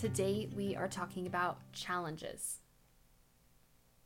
[0.00, 2.60] Today we are talking about challenges.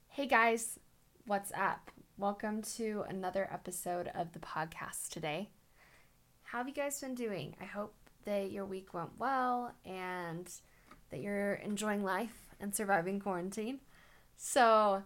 [0.09, 0.81] Hey guys,
[1.25, 1.93] what's up?
[2.19, 5.51] Welcome to another episode of the podcast today.
[6.43, 7.55] How have you guys been doing?
[7.61, 10.51] I hope that your week went well and
[11.11, 13.79] that you're enjoying life and surviving quarantine.
[14.37, 15.05] So,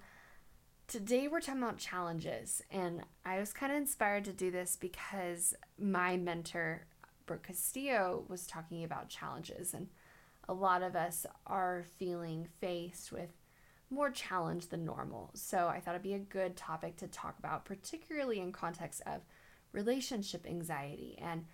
[0.86, 5.54] today we're talking about challenges, and I was kind of inspired to do this because
[5.78, 6.86] my mentor,
[7.26, 9.88] Brooke Castillo, was talking about challenges and
[10.48, 13.30] a lot of us are feeling faced with
[13.90, 15.30] more challenge than normal.
[15.34, 19.22] So I thought it'd be a good topic to talk about, particularly in context of
[19.72, 21.44] relationship anxiety and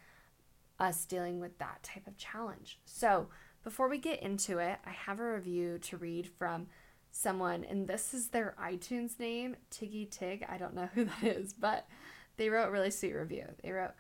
[0.79, 2.81] us dealing with that type of challenge.
[2.85, 3.29] So
[3.63, 6.67] before we get into it, I have a review to read from
[7.11, 10.45] someone, and this is their iTunes name, Tiggy Tig.
[10.49, 11.87] I don't know who that is, but
[12.37, 13.47] they wrote a really sweet review.
[13.63, 13.93] They wrote,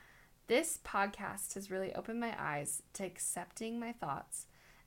[0.48, 4.46] This podcast has really opened my eyes to accepting my thoughts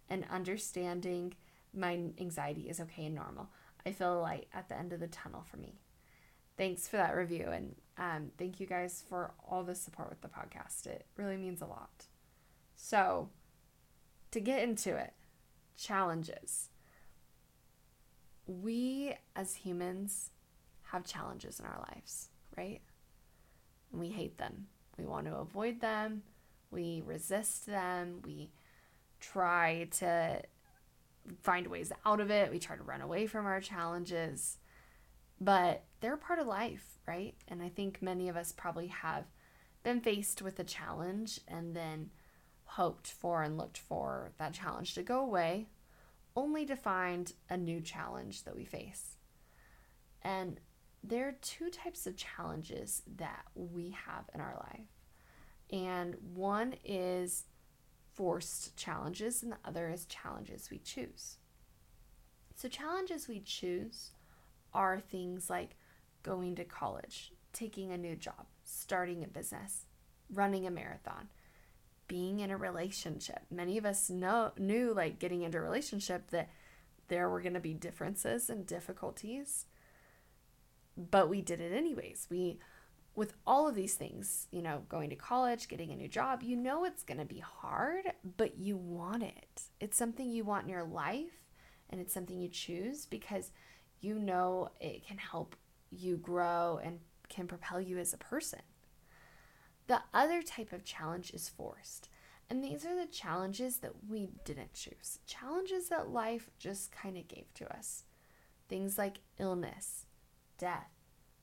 [0.10, 1.34] and understanding
[1.74, 3.50] my anxiety is okay and normal.
[3.86, 5.80] I feel a light at the end of the tunnel for me.
[6.58, 10.28] Thanks for that review, and um, thank you guys for all the support with the
[10.28, 10.88] podcast.
[10.88, 12.06] It really means a lot.
[12.76, 13.30] So,
[14.32, 15.14] to get into it,
[15.78, 16.70] challenges.
[18.48, 20.32] We as humans
[20.92, 22.82] have challenges in our lives, right?
[23.92, 24.68] We hate them.
[24.98, 26.24] We want to avoid them.
[26.72, 28.22] We resist them.
[28.26, 28.52] We
[29.20, 30.42] try to
[31.42, 32.52] find ways out of it.
[32.52, 34.58] We try to run away from our challenges.
[35.40, 37.36] But they're part of life, right?
[37.48, 39.26] And I think many of us probably have
[39.84, 42.10] been faced with a challenge and then
[42.66, 45.68] hoped for and looked for that challenge to go away,
[46.36, 49.18] only to find a new challenge that we face.
[50.22, 50.60] And
[51.04, 54.88] there are two types of challenges that we have in our life.
[55.72, 57.46] And one is
[58.18, 61.38] forced challenges, and the other is challenges we choose.
[62.56, 64.12] So, challenges we choose
[64.74, 65.78] are things like
[66.24, 69.86] going to college, taking a new job, starting a business,
[70.34, 71.30] running a marathon,
[72.08, 73.42] being in a relationship.
[73.52, 76.50] Many of us know knew like getting into a relationship that
[77.10, 79.68] there were going to be differences and difficulties,
[80.98, 82.28] but we did it anyways.
[82.32, 82.60] We
[83.18, 86.56] with all of these things, you know, going to college, getting a new job, you
[86.56, 88.06] know it's going to be hard,
[88.38, 89.64] but you want it.
[89.80, 91.42] It's something you want in your life
[91.90, 93.50] and it's something you choose because
[94.02, 95.56] you know it can help
[95.90, 98.62] you grow and can propel you as a person.
[99.88, 102.10] The other type of challenge is forced.
[102.52, 105.22] And these are the challenges that we didn't choose.
[105.26, 108.04] Challenges that life just kind of gave to us.
[108.70, 110.06] Things like illness,
[110.60, 110.92] death,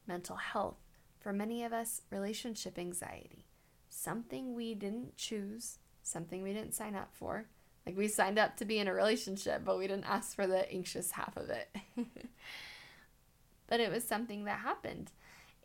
[0.07, 0.84] mental health,
[1.25, 3.47] for many of us, relationship anxiety.
[3.89, 7.47] Something we didn't choose, something we didn't sign up for.
[7.87, 10.71] Like we signed up to be in a relationship, but we didn't ask for the
[10.71, 11.75] anxious half of it.
[13.69, 15.13] but it was something that happened.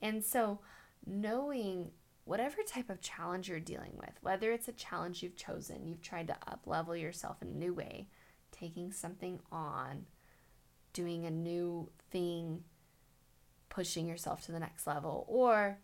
[0.01, 0.59] And so,
[1.05, 1.91] knowing
[2.23, 6.27] whatever type of challenge you're dealing with, whether it's a challenge you've chosen, you've tried
[6.27, 8.07] to up level yourself in a new way,
[8.53, 10.05] taking something on,
[10.93, 12.63] doing a new thing,
[13.79, 15.77] pushing yourself to the next level or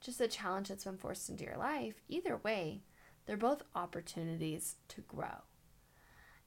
[0.00, 2.80] just a challenge that's been forced into your life, either way,
[3.26, 5.42] they're both opportunities to grow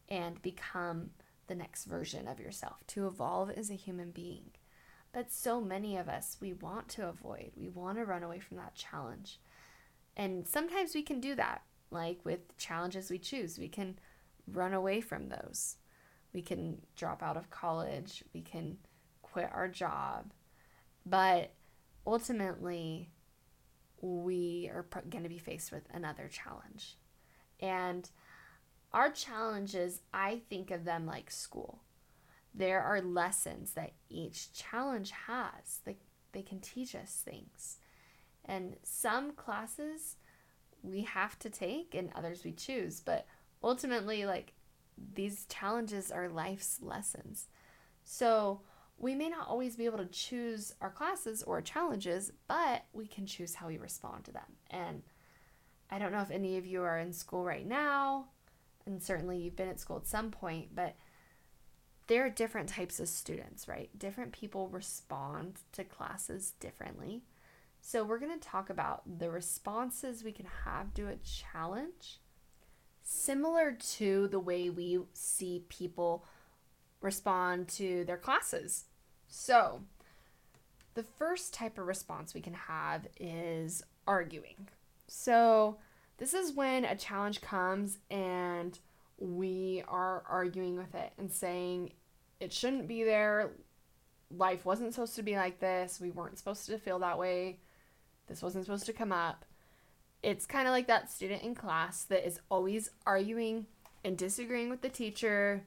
[0.07, 1.09] and become
[1.47, 4.51] the next version of yourself, to evolve as a human being.
[5.11, 8.55] But so many of us, we want to avoid, we want to run away from
[8.55, 9.41] that challenge.
[10.15, 13.99] And sometimes we can do that, like with challenges we choose, we can
[14.49, 15.75] run away from those.
[16.31, 18.77] We can drop out of college, we can
[19.21, 20.31] quit our job,
[21.05, 21.51] but
[22.05, 23.09] ultimately,
[24.01, 26.97] we are going to be faced with another challenge.
[27.59, 28.09] And
[28.91, 31.81] our challenges, I think of them like school.
[32.53, 35.79] There are lessons that each challenge has.
[35.85, 35.97] They,
[36.33, 37.77] they can teach us things.
[38.45, 40.17] And some classes
[40.83, 42.99] we have to take and others we choose.
[42.99, 43.25] But
[43.63, 44.53] ultimately, like
[45.15, 47.47] these challenges are life's lessons.
[48.03, 48.61] So
[48.97, 53.25] we may not always be able to choose our classes or challenges, but we can
[53.25, 54.57] choose how we respond to them.
[54.69, 55.03] And
[55.89, 58.27] I don't know if any of you are in school right now,
[58.85, 60.95] and certainly you've been at school at some point, but
[62.07, 63.89] there are different types of students, right?
[63.97, 67.23] Different people respond to classes differently.
[67.81, 72.21] So, we're going to talk about the responses we can have to a challenge,
[73.03, 76.25] similar to the way we see people
[77.03, 78.85] respond to their classes.
[79.27, 79.81] So,
[80.95, 84.67] the first type of response we can have is arguing.
[85.07, 85.77] So,
[86.17, 88.77] this is when a challenge comes and
[89.17, 91.91] we are arguing with it and saying
[92.39, 93.51] it shouldn't be there.
[94.35, 95.99] Life wasn't supposed to be like this.
[95.99, 97.59] We weren't supposed to feel that way.
[98.27, 99.45] This wasn't supposed to come up.
[100.21, 103.65] It's kind of like that student in class that is always arguing
[104.05, 105.65] and disagreeing with the teacher,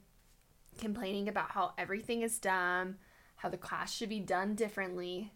[0.78, 2.96] complaining about how everything is done,
[3.36, 5.32] how the class should be done differently.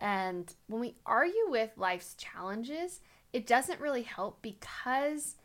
[0.00, 3.00] And when we argue with life's challenges,
[3.32, 5.36] it doesn't really help because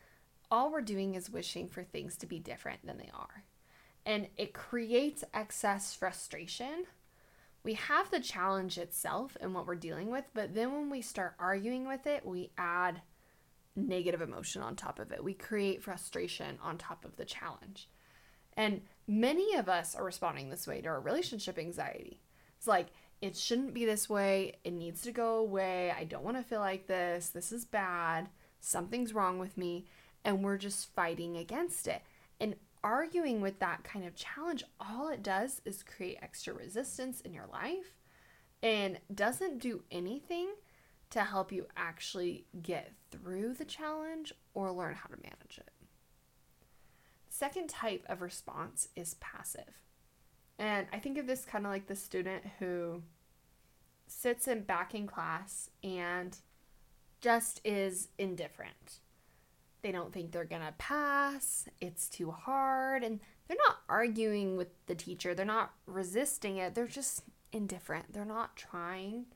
[0.50, 3.44] all we're doing is wishing for things to be different than they are.
[4.06, 6.84] And it creates excess frustration.
[7.64, 11.34] We have the challenge itself and what we're dealing with, but then when we start
[11.38, 13.00] arguing with it, we add
[13.74, 15.24] negative emotion on top of it.
[15.24, 17.88] We create frustration on top of the challenge.
[18.56, 22.20] And many of us are responding this way to our relationship anxiety.
[22.56, 22.88] It's like,
[23.20, 24.56] it shouldn't be this way.
[24.64, 25.92] It needs to go away.
[25.96, 27.30] I don't want to feel like this.
[27.30, 28.28] This is bad.
[28.60, 29.86] Something's wrong with me
[30.24, 32.02] and we're just fighting against it.
[32.40, 37.32] And arguing with that kind of challenge, all it does is create extra resistance in
[37.32, 37.96] your life
[38.62, 40.48] and doesn't do anything
[41.10, 45.70] to help you actually get through the challenge or learn how to manage it.
[47.44, 49.80] Second type of response is passive.
[50.58, 53.02] And I think of this kind of like the student who
[54.06, 56.36] sits in back in class and
[57.20, 59.00] just is indifferent
[59.84, 61.68] they don't think they're going to pass.
[61.78, 63.04] It's too hard.
[63.04, 66.74] And they're not arguing with the teacher, they're not resisting it.
[66.74, 68.12] They're just indifferent.
[68.12, 69.26] They're not trying.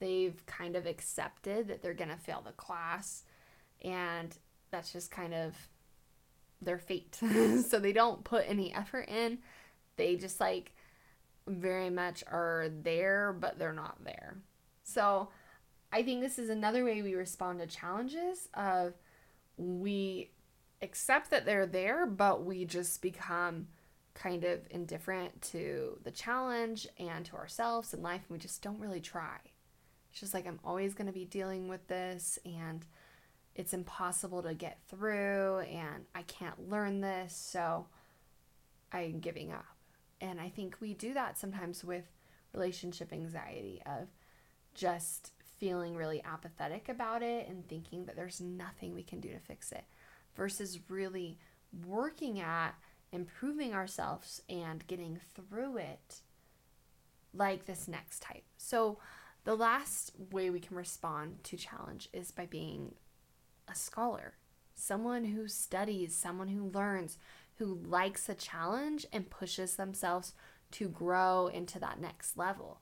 [0.00, 3.22] They've kind of accepted that they're going to fail the class.
[3.80, 4.36] And
[4.72, 5.54] that's just kind of
[6.64, 7.18] their fate.
[7.68, 9.38] so they don't put any effort in.
[9.96, 10.72] They just like
[11.46, 14.36] very much are there, but they're not there.
[14.84, 15.28] So
[15.92, 18.94] I think this is another way we respond to challenges of
[19.56, 20.30] we
[20.80, 23.68] accept that they're there, but we just become
[24.14, 28.80] kind of indifferent to the challenge and to ourselves in life, and we just don't
[28.80, 29.38] really try.
[30.10, 32.84] It's just like, I'm always going to be dealing with this, and
[33.54, 37.86] it's impossible to get through, and I can't learn this, so
[38.92, 39.66] I'm giving up.
[40.20, 42.04] And I think we do that sometimes with
[42.54, 44.08] relationship anxiety of
[44.74, 49.38] just feeling really apathetic about it and thinking that there's nothing we can do to
[49.38, 49.84] fix it
[50.34, 51.38] versus really
[51.86, 52.72] working at
[53.12, 56.20] improving ourselves and getting through it
[57.34, 58.44] like this next type.
[58.56, 58.98] So,
[59.44, 62.94] the last way we can respond to challenge is by being
[63.68, 64.34] a scholar,
[64.74, 67.18] someone who studies, someone who learns,
[67.56, 70.34] who likes a challenge and pushes themselves
[70.72, 72.80] to grow into that next level.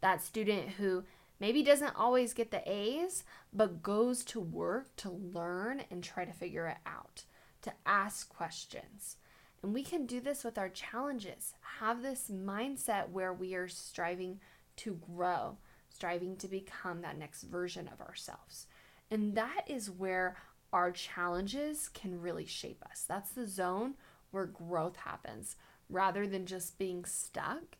[0.00, 1.04] That student who
[1.38, 6.32] maybe doesn't always get the A's, but goes to work to learn and try to
[6.32, 7.24] figure it out,
[7.62, 9.16] to ask questions.
[9.62, 11.54] And we can do this with our challenges.
[11.78, 14.40] Have this mindset where we are striving
[14.78, 15.58] to grow,
[15.90, 18.66] striving to become that next version of ourselves.
[19.12, 20.36] And that is where
[20.72, 23.04] our challenges can really shape us.
[23.06, 23.94] That's the zone
[24.30, 25.56] where growth happens
[25.90, 27.76] rather than just being stuck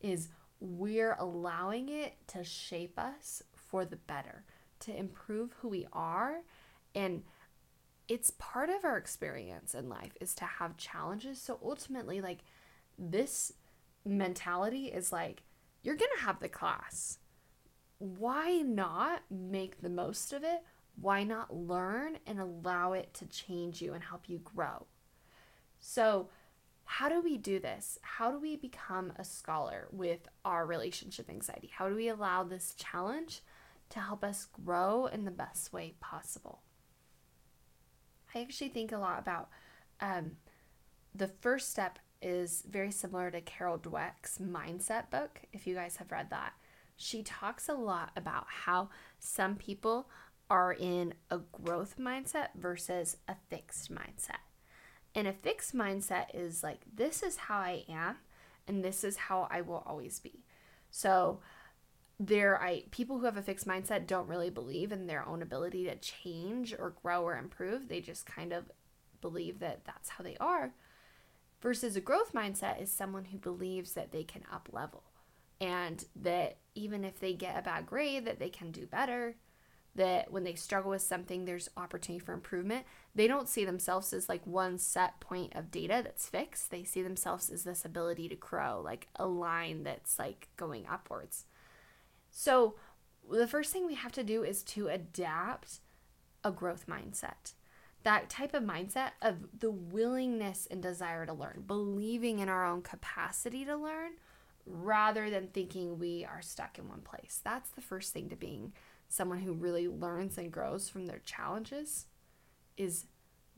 [0.00, 4.44] is we're allowing it to shape us for the better,
[4.80, 6.38] to improve who we are.
[6.94, 7.24] And
[8.08, 11.42] it's part of our experience in life is to have challenges.
[11.42, 12.38] So ultimately, like
[12.98, 13.52] this
[14.06, 15.42] mentality is like,
[15.82, 17.18] you're going to have the class.
[17.98, 20.62] Why not make the most of it?
[21.00, 24.86] Why not learn and allow it to change you and help you grow?
[25.78, 26.28] So,
[26.84, 27.98] how do we do this?
[28.02, 31.70] How do we become a scholar with our relationship anxiety?
[31.72, 33.42] How do we allow this challenge
[33.90, 36.62] to help us grow in the best way possible?
[38.34, 39.48] I actually think a lot about
[40.00, 40.32] um,
[41.14, 46.12] the first step is very similar to Carol Dweck's mindset book, if you guys have
[46.12, 46.54] read that.
[46.96, 50.08] She talks a lot about how some people
[50.50, 54.42] are in a growth mindset versus a fixed mindset.
[55.14, 58.16] And a fixed mindset is like, this is how I am,
[58.68, 60.44] and this is how I will always be.
[60.90, 61.40] So,
[62.22, 65.84] there I people who have a fixed mindset don't really believe in their own ability
[65.84, 67.88] to change or grow or improve.
[67.88, 68.70] They just kind of
[69.22, 70.74] believe that that's how they are.
[71.62, 75.04] Versus a growth mindset is someone who believes that they can up level
[75.60, 79.36] and that even if they get a bad grade that they can do better
[79.96, 82.86] that when they struggle with something, there's opportunity for improvement.
[83.14, 86.70] They don't see themselves as like one set point of data that's fixed.
[86.70, 91.44] They see themselves as this ability to grow, like a line that's like going upwards.
[92.30, 92.76] So,
[93.30, 95.80] the first thing we have to do is to adapt
[96.44, 97.54] a growth mindset.
[98.02, 102.80] that type of mindset of the willingness and desire to learn, believing in our own
[102.82, 104.12] capacity to learn
[104.66, 107.40] rather than thinking we are stuck in one place.
[107.44, 108.72] That's the first thing to being
[109.10, 112.06] someone who really learns and grows from their challenges
[112.78, 113.04] is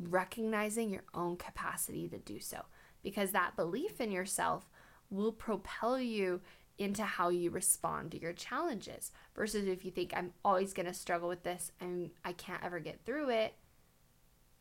[0.00, 2.62] recognizing your own capacity to do so
[3.02, 4.68] because that belief in yourself
[5.11, 6.40] will propel you
[6.78, 10.94] into how you respond to your challenges versus if you think I'm always going to
[10.94, 13.54] struggle with this and I can't ever get through it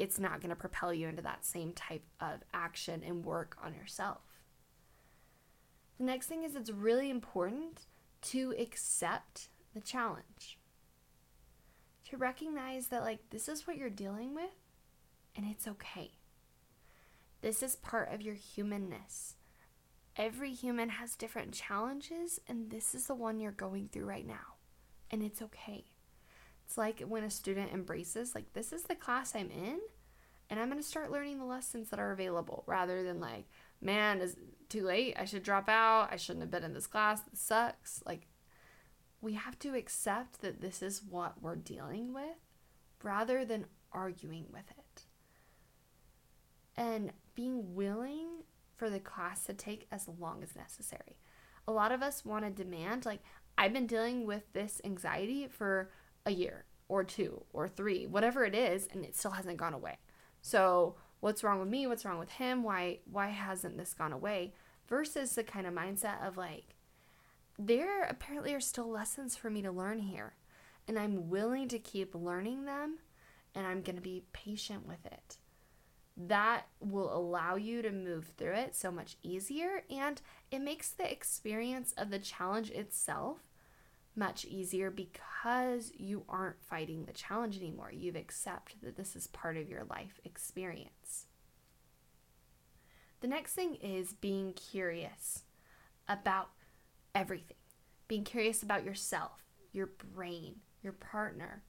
[0.01, 3.75] it's not going to propel you into that same type of action and work on
[3.75, 4.21] yourself.
[5.99, 7.85] The next thing is it's really important
[8.23, 10.57] to accept the challenge.
[12.11, 14.51] To recognize that, like, this is what you're dealing with
[15.35, 16.11] and it's okay.
[17.41, 19.35] This is part of your humanness.
[20.17, 24.57] Every human has different challenges, and this is the one you're going through right now.
[25.09, 25.85] And it's okay.
[26.65, 29.79] It's like when a student embraces, like, this is the class I'm in,
[30.49, 33.45] and I'm going to start learning the lessons that are available rather than, like,
[33.79, 34.35] man, is
[34.67, 35.15] too late.
[35.17, 36.09] I should drop out.
[36.11, 37.21] I shouldn't have been in this class.
[37.21, 38.03] This sucks.
[38.05, 38.27] Like,
[39.21, 42.37] we have to accept that this is what we're dealing with
[43.03, 45.03] rather than arguing with it.
[46.75, 48.43] And being willing
[48.75, 51.17] for the class to take as long as necessary.
[51.67, 53.21] A lot of us want to demand, like,
[53.57, 55.91] I've been dealing with this anxiety for
[56.25, 59.99] a year or two or three, whatever it is, and it still hasn't gone away.
[60.41, 61.85] So, what's wrong with me?
[61.85, 62.63] What's wrong with him?
[62.63, 64.53] Why why hasn't this gone away?
[64.87, 66.75] Versus the kind of mindset of like
[67.67, 70.35] there apparently are still lessons for me to learn here,
[70.87, 72.99] and I'm willing to keep learning them,
[73.53, 75.37] and I'm going to be patient with it.
[76.17, 81.09] That will allow you to move through it so much easier, and it makes the
[81.09, 83.39] experience of the challenge itself
[84.15, 87.91] much easier because you aren't fighting the challenge anymore.
[87.93, 91.27] You've accepted that this is part of your life experience.
[93.21, 95.43] The next thing is being curious
[96.09, 96.49] about
[97.13, 97.57] everything,
[98.07, 101.63] being curious about yourself, your brain, your partner,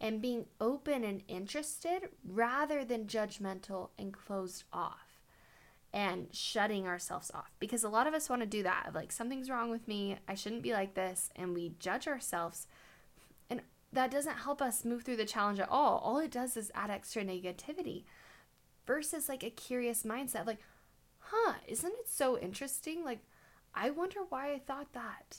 [0.00, 5.20] and being open and interested rather than judgmental and closed off
[5.92, 7.52] and shutting ourselves off.
[7.60, 10.34] Because a lot of us want to do that like something's wrong with me i
[10.34, 12.66] shouldn't be like this and we judge ourselves.
[13.48, 13.62] And
[13.92, 15.98] that doesn't help us move through the challenge at all.
[15.98, 18.04] All it does is add extra negativity
[18.86, 20.58] versus like a curious mindset like
[21.18, 23.04] huh isn't it so interesting?
[23.04, 23.20] Like
[23.74, 25.38] i wonder why i thought that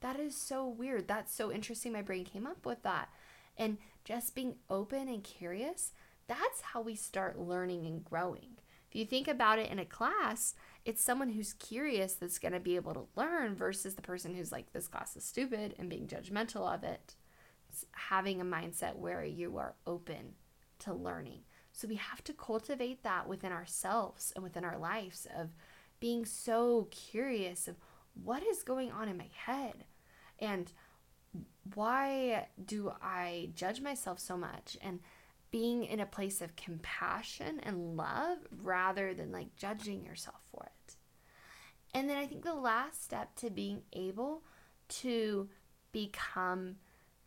[0.00, 3.08] that is so weird that's so interesting my brain came up with that
[3.56, 5.92] and just being open and curious
[6.26, 8.58] that's how we start learning and growing
[8.88, 10.54] if you think about it in a class,
[10.84, 14.50] it's someone who's curious that's going to be able to learn versus the person who's
[14.50, 17.14] like, this class is stupid and being judgmental of it.
[17.68, 20.36] It's having a mindset where you are open
[20.80, 21.40] to learning.
[21.72, 25.50] So we have to cultivate that within ourselves and within our lives of
[26.00, 27.76] being so curious of
[28.24, 29.84] what is going on in my head
[30.38, 30.72] and
[31.74, 35.00] why do I judge myself so much and
[35.50, 40.96] being in a place of compassion and love rather than like judging yourself for it.
[41.94, 44.42] And then I think the last step to being able
[44.88, 45.48] to
[45.92, 46.76] become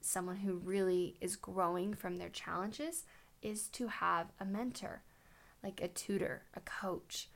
[0.01, 3.05] someone who really is growing from their challenges
[3.41, 5.01] is to have a mentor,
[5.63, 7.27] like a tutor, a coach.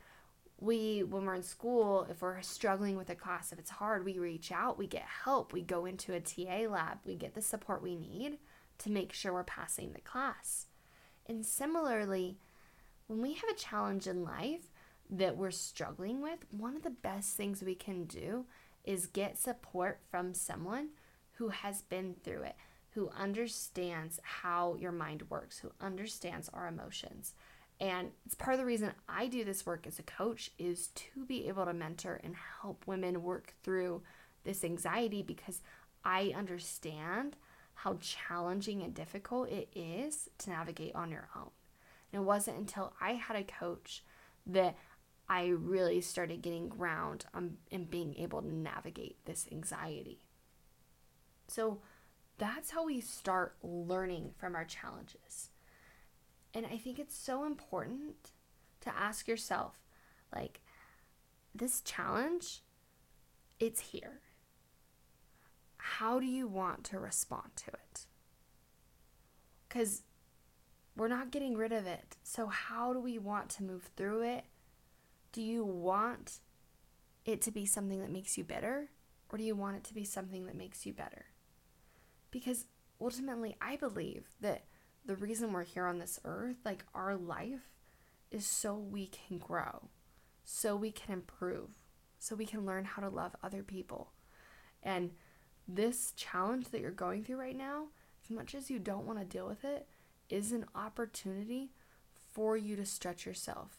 [0.65, 4.17] We, when we're in school, if we're struggling with a class, if it's hard, we
[4.17, 7.83] reach out, we get help, we go into a TA lab, we get the support
[7.83, 8.39] we need
[8.79, 10.65] to make sure we're passing the class.
[11.27, 12.39] And similarly,
[13.05, 14.71] when we have a challenge in life
[15.07, 18.45] that we're struggling with, one of the best things we can do
[18.83, 20.89] is get support from someone
[21.33, 22.55] who has been through it,
[22.91, 27.35] who understands how your mind works, who understands our emotions.
[27.79, 31.25] And it's part of the reason I do this work as a coach is to
[31.25, 34.01] be able to mentor and help women work through
[34.43, 35.61] this anxiety because
[36.03, 37.35] I understand
[37.73, 41.49] how challenging and difficult it is to navigate on your own.
[42.13, 44.03] And it wasn't until I had a coach
[44.47, 44.77] that
[45.27, 50.19] I really started getting ground um, on and being able to navigate this anxiety.
[51.47, 51.81] So
[52.37, 55.49] that's how we start learning from our challenges.
[56.55, 58.31] And I think it's so important
[58.81, 59.75] to ask yourself
[60.33, 60.61] like
[61.53, 62.63] this challenge
[63.59, 64.21] it's here
[65.77, 68.07] how do you want to respond to it?
[69.67, 70.01] Because
[70.95, 72.17] we're not getting rid of it.
[72.23, 74.45] So, how do we want to move through it?
[75.31, 76.39] Do you want
[77.23, 78.89] it to be something that makes you better,
[79.29, 81.25] or do you want it to be something that makes you better?
[82.31, 82.65] Because
[82.99, 84.65] ultimately, I believe that
[85.05, 87.69] the reason we're here on this earth, like our life,
[88.31, 89.89] is so we can grow,
[90.43, 91.69] so we can improve,
[92.19, 94.11] so we can learn how to love other people.
[94.81, 95.11] And
[95.67, 97.87] this challenge that you're going through right now,
[98.23, 99.87] as much as you don't want to deal with it,
[100.29, 101.71] is an opportunity
[102.31, 103.77] for you to stretch yourself.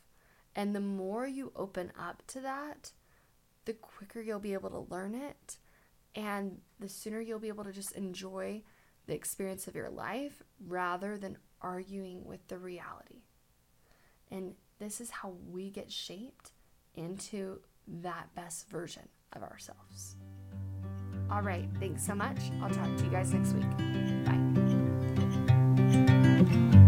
[0.55, 2.93] And the more you open up to that,
[3.67, 5.59] the quicker you'll be able to learn it
[6.15, 8.63] and the sooner you'll be able to just enjoy
[9.07, 13.23] the experience of your life rather than arguing with the reality.
[14.31, 16.53] And this is how we get shaped
[16.95, 20.17] into that best version of ourselves.
[21.31, 22.39] All right, thanks so much.
[22.63, 23.65] I'll talk to you guys next week.
[26.73, 26.83] Bye.